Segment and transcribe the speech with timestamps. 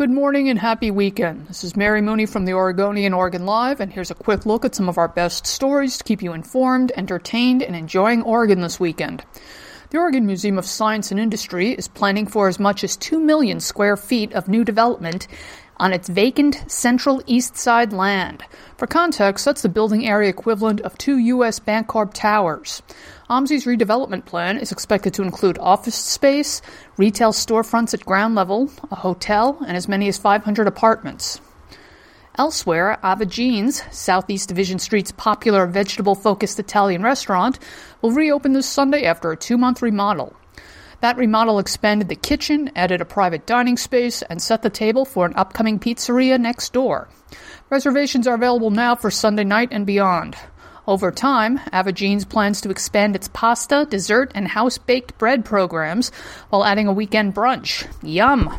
[0.00, 1.48] Good morning and happy weekend.
[1.48, 4.74] This is Mary Mooney from the Oregonian Oregon Live, and here's a quick look at
[4.74, 9.22] some of our best stories to keep you informed, entertained, and enjoying Oregon this weekend.
[9.90, 13.58] The Oregon Museum of Science and Industry is planning for as much as 2 million
[13.58, 15.26] square feet of new development
[15.78, 18.44] on its vacant central east side land.
[18.76, 21.58] For context, that's the building area equivalent of two U.S.
[21.58, 22.82] Bancorp towers.
[23.28, 26.62] OMSI's redevelopment plan is expected to include office space,
[26.96, 31.40] retail storefronts at ground level, a hotel, and as many as 500 apartments.
[32.40, 37.58] Elsewhere, Ava Gene's, Southeast Division Street's popular vegetable focused Italian restaurant,
[38.00, 40.34] will reopen this Sunday after a two month remodel.
[41.02, 45.26] That remodel expanded the kitchen, added a private dining space, and set the table for
[45.26, 47.10] an upcoming pizzeria next door.
[47.68, 50.34] Reservations are available now for Sunday night and beyond.
[50.86, 56.10] Over time, Ava Gene's plans to expand its pasta, dessert, and house baked bread programs
[56.48, 57.86] while adding a weekend brunch.
[58.02, 58.58] Yum!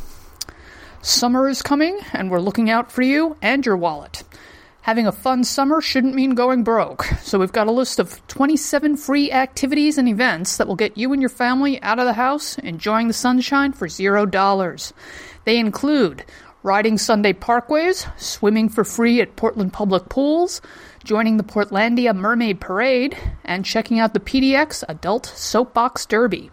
[1.04, 4.24] Summer is coming, and we're looking out for you and your wallet.
[4.82, 8.98] Having a fun summer shouldn't mean going broke, so we've got a list of 27
[8.98, 12.56] free activities and events that will get you and your family out of the house
[12.60, 14.94] enjoying the sunshine for zero dollars.
[15.46, 16.24] They include
[16.62, 20.62] riding Sunday parkways, swimming for free at Portland Public Pools,
[21.04, 26.52] joining the Portlandia Mermaid Parade, and checking out the PDX Adult Soapbox Derby.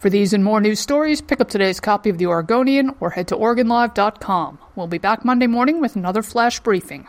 [0.00, 3.28] For these and more news stories, pick up today's copy of The Oregonian or head
[3.28, 4.58] to OregonLive.com.
[4.74, 7.06] We'll be back Monday morning with another flash briefing.